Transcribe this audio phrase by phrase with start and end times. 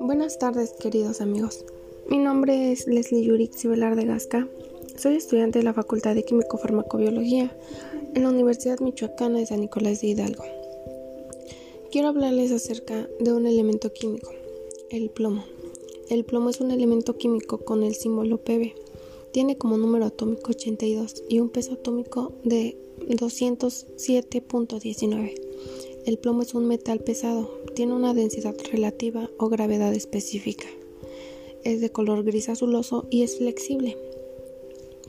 [0.00, 1.64] Buenas tardes, queridos amigos.
[2.08, 4.48] Mi nombre es Leslie Yurik Cibelar de Gasca.
[4.96, 7.54] Soy estudiante de la Facultad de Químico-Farmacobiología
[8.14, 10.44] en la Universidad Michoacana de San Nicolás de Hidalgo.
[11.92, 14.30] Quiero hablarles acerca de un elemento químico,
[14.90, 15.44] el plomo.
[16.08, 18.74] El plomo es un elemento químico con el símbolo Pb.
[19.32, 22.78] Tiene como número atómico 82 y un peso atómico de
[23.08, 25.34] 207.19.
[26.06, 30.66] El plomo es un metal pesado, tiene una densidad relativa o gravedad específica.
[31.64, 33.96] Es de color gris azuloso y es flexible.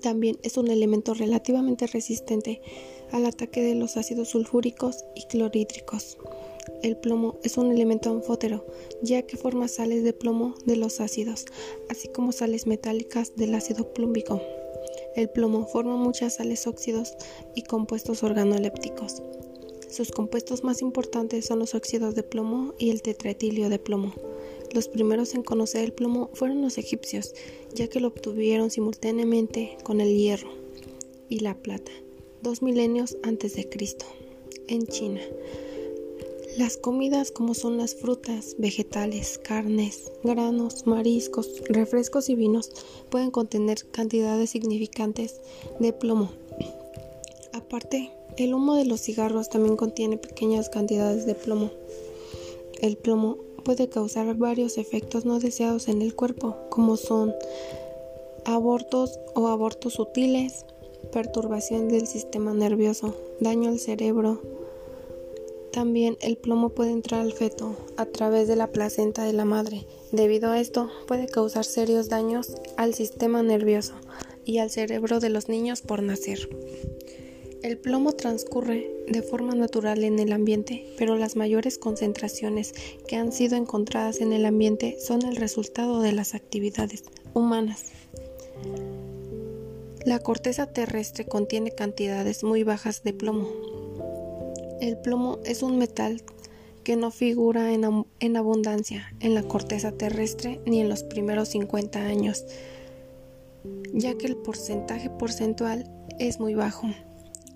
[0.00, 2.60] También es un elemento relativamente resistente
[3.10, 6.18] al ataque de los ácidos sulfúricos y clorhídricos.
[6.82, 8.66] El plomo es un elemento anfótero,
[9.02, 11.46] ya que forma sales de plomo de los ácidos,
[11.88, 14.40] así como sales metálicas del ácido plúmbico.
[15.16, 17.14] El plomo forma muchas sales óxidos
[17.54, 19.22] y compuestos organolépticos.
[19.88, 24.12] Sus compuestos más importantes son los óxidos de plomo y el tetraetilio de plomo.
[24.74, 27.34] Los primeros en conocer el plomo fueron los egipcios,
[27.74, 30.50] ya que lo obtuvieron simultáneamente con el hierro
[31.30, 31.92] y la plata,
[32.42, 34.04] dos milenios antes de Cristo,
[34.68, 35.22] en China.
[36.56, 42.70] Las comidas como son las frutas, vegetales, carnes, granos, mariscos, refrescos y vinos
[43.10, 45.38] pueden contener cantidades significantes
[45.80, 46.30] de plomo.
[47.52, 51.70] Aparte, el humo de los cigarros también contiene pequeñas cantidades de plomo.
[52.80, 57.34] El plomo puede causar varios efectos no deseados en el cuerpo, como son
[58.46, 60.64] abortos o abortos sutiles,
[61.12, 64.55] perturbación del sistema nervioso, daño al cerebro.
[65.76, 69.86] También el plomo puede entrar al feto a través de la placenta de la madre.
[70.10, 73.92] Debido a esto, puede causar serios daños al sistema nervioso
[74.46, 76.48] y al cerebro de los niños por nacer.
[77.62, 82.72] El plomo transcurre de forma natural en el ambiente, pero las mayores concentraciones
[83.06, 87.04] que han sido encontradas en el ambiente son el resultado de las actividades
[87.34, 87.84] humanas.
[90.06, 93.75] La corteza terrestre contiene cantidades muy bajas de plomo.
[94.80, 96.22] El plomo es un metal
[96.84, 102.44] que no figura en, abundancia en la corteza terrestre ni en los primeros 50 años,
[103.94, 106.88] ya que el porcentaje porcentual es muy bajo.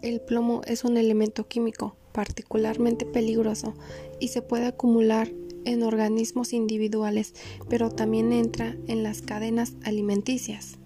[0.00, 3.74] El plomo es un elemento químico particularmente peligroso
[4.18, 5.30] y se puede acumular
[5.66, 7.34] en organismos individuales,
[7.68, 10.78] pero también entra en las cadenas alimenticias.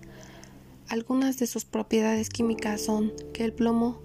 [0.88, 4.02] Algunas de sus propiedades químicas son que el plomo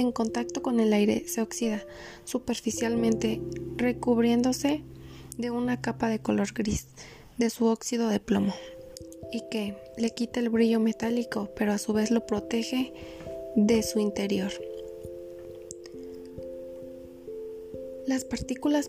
[0.00, 1.84] en contacto con el aire se oxida
[2.24, 3.40] superficialmente
[3.76, 4.82] recubriéndose
[5.36, 6.86] de una capa de color gris
[7.36, 8.54] de su óxido de plomo
[9.30, 12.94] y que le quita el brillo metálico pero a su vez lo protege
[13.56, 14.50] de su interior.
[18.06, 18.88] Las partículas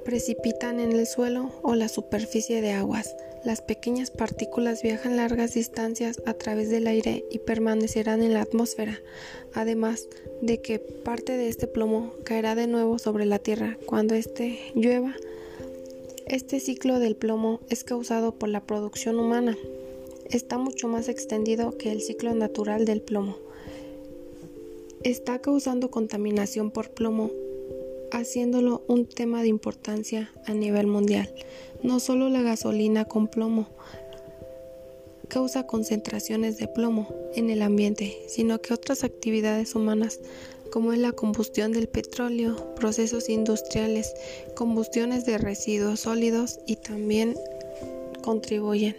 [0.00, 3.14] precipitan en el suelo o la superficie de aguas.
[3.44, 9.00] Las pequeñas partículas viajan largas distancias a través del aire y permanecerán en la atmósfera,
[9.54, 10.08] además
[10.42, 15.14] de que parte de este plomo caerá de nuevo sobre la Tierra cuando éste llueva.
[16.26, 19.56] Este ciclo del plomo es causado por la producción humana.
[20.30, 23.36] Está mucho más extendido que el ciclo natural del plomo
[25.02, 27.30] está causando contaminación por plomo,
[28.12, 31.32] haciéndolo un tema de importancia a nivel mundial.
[31.82, 33.68] No solo la gasolina con plomo
[35.28, 40.18] causa concentraciones de plomo en el ambiente, sino que otras actividades humanas
[40.70, 44.14] como es la combustión del petróleo, procesos industriales,
[44.54, 47.36] combustiones de residuos sólidos y también
[48.22, 48.96] contribuyen.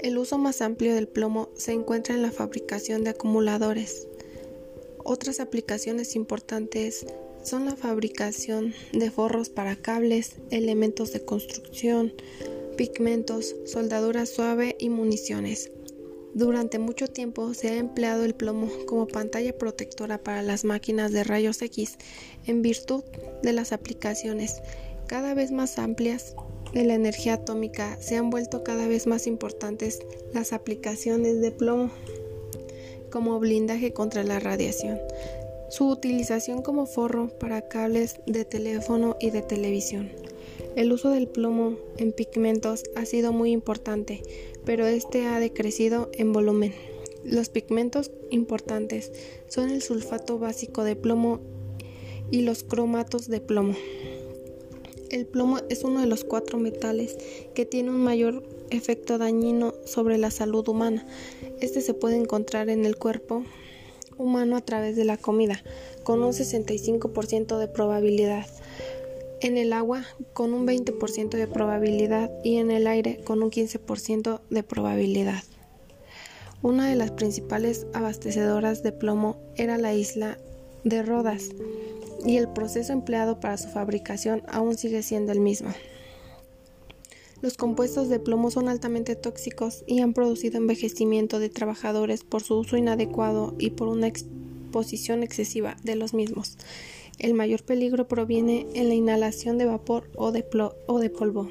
[0.00, 4.06] El uso más amplio del plomo se encuentra en la fabricación de acumuladores.
[5.04, 7.06] Otras aplicaciones importantes
[7.42, 12.14] son la fabricación de forros para cables, elementos de construcción,
[12.76, 15.70] pigmentos, soldadura suave y municiones.
[16.32, 21.22] Durante mucho tiempo se ha empleado el plomo como pantalla protectora para las máquinas de
[21.22, 21.96] rayos X
[22.46, 23.04] en virtud
[23.42, 24.60] de las aplicaciones
[25.06, 26.34] cada vez más amplias
[26.72, 30.00] de la energía atómica se han vuelto cada vez más importantes
[30.32, 31.90] las aplicaciones de plomo
[33.14, 34.98] como blindaje contra la radiación,
[35.70, 40.10] su utilización como forro para cables de teléfono y de televisión.
[40.74, 44.20] El uso del plomo en pigmentos ha sido muy importante,
[44.64, 46.74] pero este ha decrecido en volumen.
[47.22, 49.12] Los pigmentos importantes
[49.46, 51.38] son el sulfato básico de plomo
[52.32, 53.76] y los cromatos de plomo.
[55.10, 57.16] El plomo es uno de los cuatro metales
[57.54, 61.06] que tiene un mayor efecto dañino sobre la salud humana.
[61.60, 63.44] Este se puede encontrar en el cuerpo
[64.16, 65.62] humano a través de la comida,
[66.02, 68.46] con un 65% de probabilidad,
[69.40, 74.40] en el agua con un 20% de probabilidad y en el aire con un 15%
[74.48, 75.42] de probabilidad.
[76.62, 80.38] Una de las principales abastecedoras de plomo era la isla
[80.82, 81.50] de Rodas
[82.24, 85.70] y el proceso empleado para su fabricación aún sigue siendo el mismo.
[87.44, 92.56] Los compuestos de plomo son altamente tóxicos y han producido envejecimiento de trabajadores por su
[92.56, 96.56] uso inadecuado y por una exposición excesiva de los mismos.
[97.18, 101.50] El mayor peligro proviene en la inhalación de vapor o de, polvo.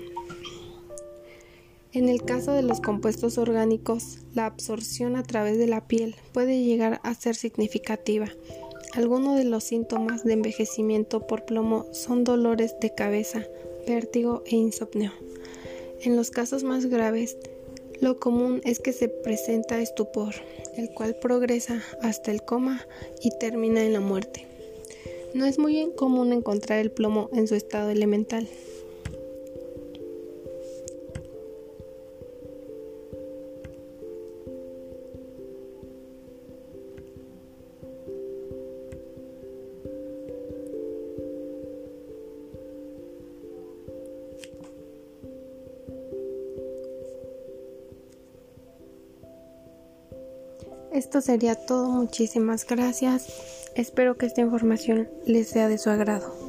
[1.91, 6.63] En el caso de los compuestos orgánicos, la absorción a través de la piel puede
[6.63, 8.29] llegar a ser significativa.
[8.95, 13.43] Algunos de los síntomas de envejecimiento por plomo son dolores de cabeza,
[13.85, 15.11] vértigo e insomnio.
[16.03, 17.37] En los casos más graves,
[18.01, 20.35] lo común es que se presenta estupor,
[20.75, 22.85] el cual progresa hasta el coma
[23.21, 24.45] y termina en la muerte.
[25.33, 28.49] No es muy común encontrar el plomo en su estado elemental.
[50.93, 53.25] Esto sería todo, muchísimas gracias.
[53.73, 56.42] Espero que esta información les sea de su agrado.